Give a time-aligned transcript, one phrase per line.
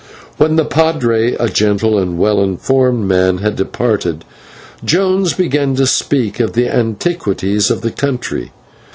[0.37, 4.25] When the /padre/ a gentle and well informed man had departed,
[4.83, 8.51] Jones began to speak of the antiquities of the country.